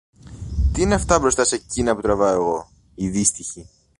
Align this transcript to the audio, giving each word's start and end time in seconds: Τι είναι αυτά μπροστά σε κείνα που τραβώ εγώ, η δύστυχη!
Τι 0.73 0.81
είναι 0.81 0.93
αυτά 0.93 1.19
μπροστά 1.19 1.43
σε 1.43 1.57
κείνα 1.57 1.95
που 1.95 2.01
τραβώ 2.01 2.25
εγώ, 2.27 2.69
η 2.95 3.09
δύστυχη! 3.09 3.69